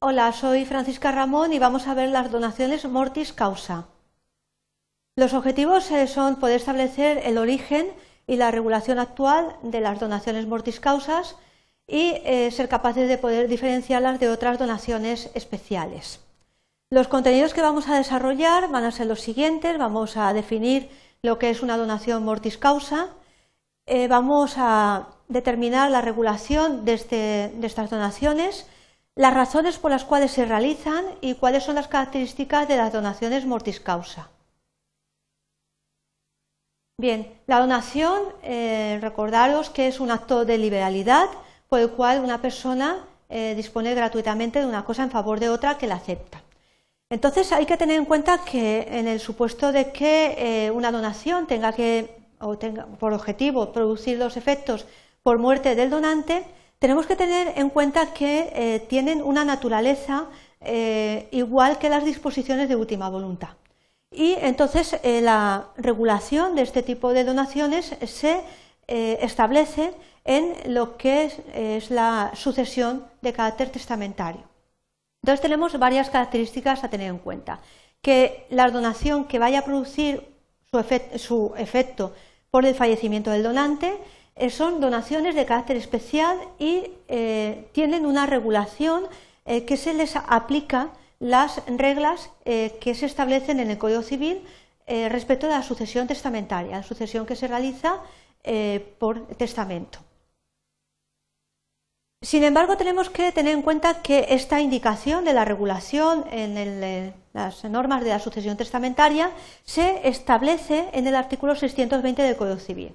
[0.00, 3.88] Hola, soy Francisca Ramón y vamos a ver las donaciones mortis causa.
[5.16, 7.88] Los objetivos eh, son poder establecer el origen
[8.28, 11.34] y la regulación actual de las donaciones mortis causas
[11.88, 16.20] y eh, ser capaces de poder diferenciarlas de otras donaciones especiales.
[16.90, 19.78] Los contenidos que vamos a desarrollar van a ser los siguientes.
[19.78, 20.90] Vamos a definir
[21.22, 23.08] lo que es una donación mortis causa.
[23.84, 28.64] Eh, vamos a determinar la regulación de, este, de estas donaciones
[29.18, 33.46] las razones por las cuales se realizan y cuáles son las características de las donaciones
[33.46, 34.30] mortis causa.
[36.96, 41.26] Bien, la donación, eh, recordaros que es un acto de liberalidad
[41.68, 45.78] por el cual una persona eh, dispone gratuitamente de una cosa en favor de otra
[45.78, 46.40] que la acepta.
[47.10, 51.48] Entonces hay que tener en cuenta que en el supuesto de que eh, una donación
[51.48, 54.86] tenga que o tenga por objetivo producir los efectos
[55.24, 56.46] por muerte del donante,
[56.78, 60.26] tenemos que tener en cuenta que eh, tienen una naturaleza
[60.60, 63.50] eh, igual que las disposiciones de última voluntad.
[64.10, 68.42] Y entonces eh, la regulación de este tipo de donaciones se
[68.86, 69.92] establece
[70.24, 74.44] en lo que es, la sucesión de carácter testamentario.
[75.22, 77.60] Entonces tenemos varias características a tener en cuenta.
[78.00, 80.26] Que la donación que vaya a producir
[81.16, 82.14] su efecto
[82.50, 83.98] por el fallecimiento del donante
[84.50, 89.04] son donaciones de carácter especial y eh, tienen una regulación
[89.46, 94.40] eh, que se les aplica las reglas que se establecen en el Código Civil
[94.86, 98.00] respecto de la sucesión testamentaria, la sucesión que se realiza
[99.00, 99.98] por testamento.
[102.20, 107.64] Sin embargo, tenemos que tener en cuenta que esta indicación de la regulación en las
[107.64, 109.30] normas de la sucesión testamentaria
[109.64, 112.92] se establece en el artículo 620 del Código Civil.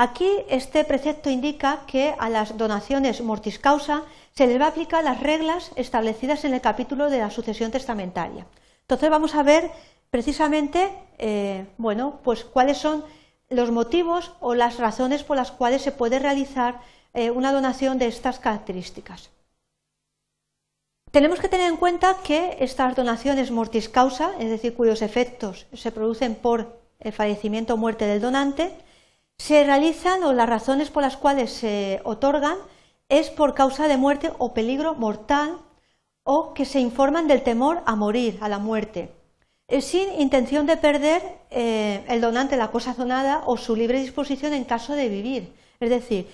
[0.00, 5.04] Aquí este precepto indica que a las donaciones mortis causa se les va a aplicar
[5.04, 8.46] las reglas establecidas en el capítulo de la sucesión testamentaria.
[8.80, 9.70] Entonces vamos a ver
[10.08, 13.04] precisamente, eh, bueno, pues cuáles son
[13.50, 16.80] los motivos o las razones por las cuales se puede realizar
[17.12, 19.28] eh, una donación de estas características.
[21.10, 25.92] Tenemos que tener en cuenta que estas donaciones mortis causa, es decir, cuyos efectos se
[25.92, 28.72] producen por el fallecimiento o muerte del donante,
[29.40, 32.58] se realizan o las razones por las cuales se otorgan
[33.08, 35.56] es por causa de muerte o peligro mortal
[36.24, 39.10] o que se informan del temor a morir, a la muerte,
[39.80, 44.64] sin intención de perder eh, el donante la cosa donada o su libre disposición en
[44.64, 45.54] caso de vivir.
[45.80, 46.28] Es decir,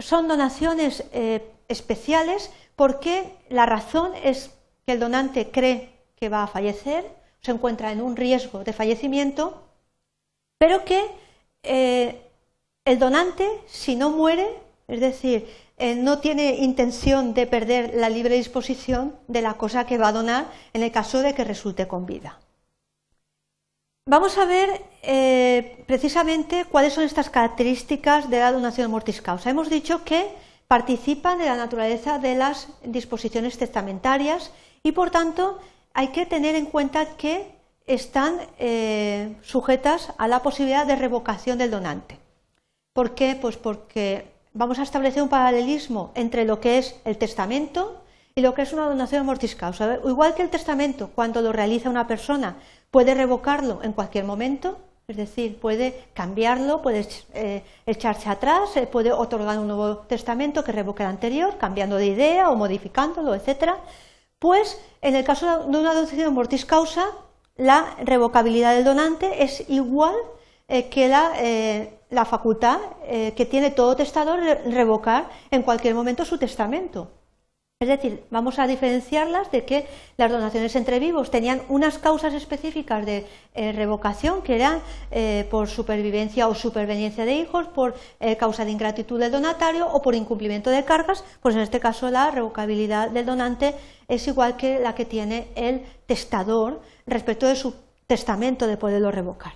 [0.00, 4.50] son donaciones eh, especiales porque la razón es
[4.84, 7.04] que el donante cree que va a fallecer,
[7.42, 9.62] se encuentra en un riesgo de fallecimiento,
[10.58, 11.27] pero que
[11.62, 12.22] eh,
[12.84, 14.48] el donante, si no muere,
[14.86, 15.46] es decir,
[15.76, 20.12] eh, no tiene intención de perder la libre disposición de la cosa que va a
[20.12, 22.40] donar en el caso de que resulte con vida.
[24.06, 29.50] Vamos a ver eh, precisamente cuáles son estas características de la donación mortis causa.
[29.50, 30.26] Hemos dicho que
[30.66, 34.50] participan de la naturaleza de las disposiciones testamentarias
[34.82, 35.58] y, por tanto,
[35.92, 37.57] hay que tener en cuenta que
[37.88, 42.18] están eh, sujetas a la posibilidad de revocación del donante.
[42.92, 43.36] ¿Por qué?
[43.40, 48.02] Pues porque vamos a establecer un paralelismo entre lo que es el testamento
[48.34, 49.98] y lo que es una donación mortis causa.
[50.04, 52.56] Igual que el testamento, cuando lo realiza una persona,
[52.90, 54.78] puede revocarlo en cualquier momento,
[55.08, 60.72] es decir, puede cambiarlo, puede eh, echarse atrás, eh, puede otorgar un nuevo testamento que
[60.72, 63.78] revoque el anterior, cambiando de idea o modificándolo, etcétera.
[64.38, 67.06] Pues en el caso de una donación mortis causa,
[67.58, 70.14] la revocabilidad del donante es igual
[70.68, 76.24] eh, que la, eh, facultad eh, que tiene todo testador de revocar en cualquier momento
[76.24, 77.10] su testamento.
[77.80, 83.06] Es decir, vamos a diferenciarlas de que las donaciones entre vivos tenían unas causas específicas
[83.06, 83.24] de
[83.54, 84.80] revocación que eran
[85.48, 87.94] por supervivencia o superveniencia de hijos, por
[88.36, 92.32] causa de ingratitud del donatario o por incumplimiento de cargas, pues en este caso la
[92.32, 93.76] revocabilidad del donante
[94.08, 97.76] es igual que la que tiene el testador respecto de su
[98.08, 99.52] testamento de poderlo revocar.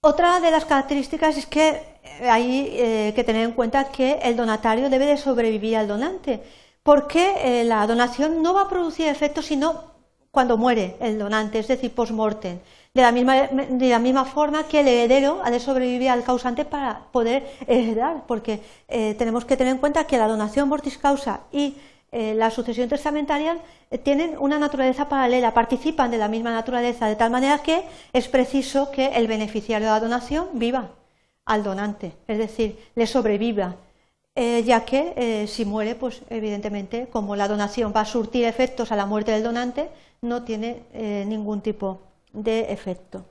[0.00, 4.36] Otra de las características es que eh, hay eh, que tener en cuenta que el
[4.36, 6.40] donatario debe de sobrevivir al donante,
[6.84, 9.98] porque eh, la donación no va a producir efecto sino
[10.30, 12.60] cuando muere el donante, es decir, post-mortem.
[12.94, 16.64] De la, misma, de la misma forma que el heredero ha de sobrevivir al causante
[16.64, 18.60] para poder heredar, porque
[19.18, 21.76] tenemos que tener en cuenta que la donación mortis causa y
[22.10, 23.58] eh, la sucesión testamentaria
[23.90, 27.84] eh, tienen una naturaleza paralela, participan de la misma naturaleza, de tal manera que
[28.14, 30.92] es preciso que el beneficiario de la donación viva
[31.44, 33.76] al donante, es decir, le sobreviva.
[34.34, 38.96] eh, ya que si muere, pues evidentemente, como la donación va a surtir efectos a
[38.96, 39.88] la muerte del donante,
[40.22, 40.84] no tiene
[41.26, 42.00] ningún tipo
[42.32, 43.24] de efecto.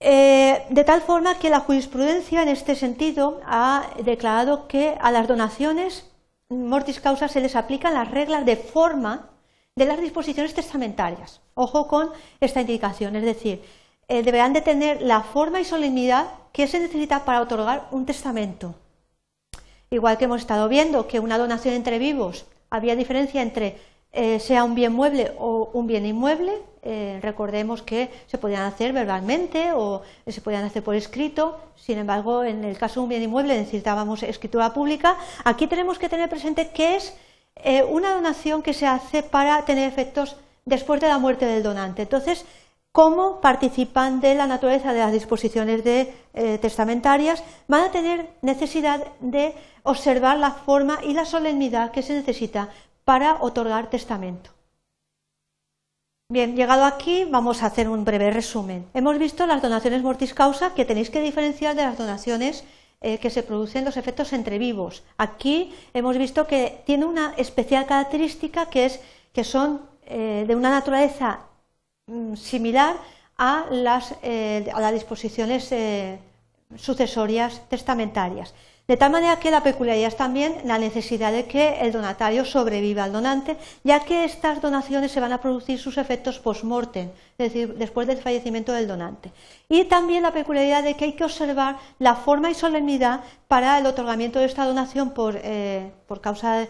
[0.00, 6.08] de tal forma que la jurisprudencia en este sentido ha declarado que a las donaciones
[6.50, 9.30] mortis causa se les aplican las reglas de forma
[9.76, 11.40] de las disposiciones testamentarias.
[11.54, 12.10] Ojo con
[12.40, 13.62] esta indicación, es decir,
[14.08, 18.74] deberán de tener la forma y solemnidad que se necesita para otorgar un testamento.
[19.90, 23.78] Igual que hemos estado viendo que una donación entre vivos había diferencia entre
[24.20, 28.92] eh, sea un bien mueble o un bien inmueble, eh, recordemos que se podían hacer
[28.92, 33.22] verbalmente o se podían hacer por escrito, sin embargo, en el caso de un bien
[33.22, 35.16] inmueble necesitábamos escritura pública.
[35.44, 37.14] Aquí tenemos que tener presente que es
[37.62, 40.34] eh, una donación que se hace para tener efectos
[40.64, 42.02] después de la muerte del donante.
[42.02, 42.44] Entonces,
[42.90, 45.84] cómo participan de la naturaleza de las disposiciones
[46.60, 49.54] testamentarias, van a tener necesidad de
[49.84, 52.70] observar la forma y la solemnidad que se necesita
[53.08, 54.50] para otorgar testamento.
[56.30, 58.80] Bien, llegado aquí vamos a hacer un breve resumen.
[58.92, 62.64] Hemos visto las donaciones mortis causa que tenéis que diferenciar de las donaciones
[63.00, 65.04] eh, que se producen los efectos entre vivos.
[65.16, 65.56] Aquí
[65.94, 69.00] hemos visto que tiene una especial característica que es
[69.32, 69.68] que son
[70.04, 71.48] eh, de una naturaleza
[72.08, 72.96] Mm, similar
[73.36, 74.64] a las, eh,
[74.94, 76.18] disposiciones eh,
[76.76, 78.54] sucesorias testamentarias.
[78.88, 83.04] De tal manera que la peculiaridad es también la necesidad de que el donatario sobreviva
[83.04, 87.74] al donante, ya que estas donaciones se van a producir sus efectos post-mortem, es decir,
[87.74, 89.30] después del fallecimiento del donante.
[89.68, 93.84] Y también la peculiaridad de que hay que observar la forma y solemnidad para el
[93.84, 96.66] otorgamiento de esta donación por, eh, por causa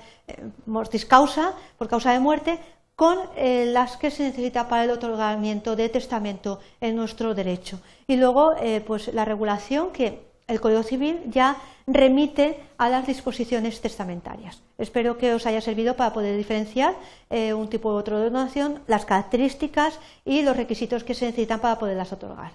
[0.66, 2.58] mortis causa, por causa de muerte,
[2.96, 7.78] con eh, las que se necesita para el otorgamiento de testamento en nuestro derecho.
[8.08, 11.56] Y luego, eh, pues la regulación que el Código Civil ya
[11.86, 14.60] remite a las disposiciones testamentarias.
[14.78, 16.94] Espero que os haya servido para poder diferenciar
[17.30, 21.60] eh, un tipo u otro de donación, las características y los requisitos que se necesitan
[21.60, 22.52] para poderlas otorgar.